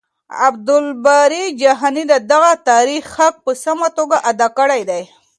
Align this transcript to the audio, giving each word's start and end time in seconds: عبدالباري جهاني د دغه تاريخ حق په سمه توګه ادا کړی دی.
عبدالباري 0.45 1.43
جهاني 1.61 2.03
د 2.11 2.13
دغه 2.31 2.51
تاريخ 2.69 3.03
حق 3.17 3.35
په 3.45 3.51
سمه 3.63 3.87
توګه 3.97 4.17
ادا 4.31 4.47
کړی 4.57 4.81
دی. 4.89 5.01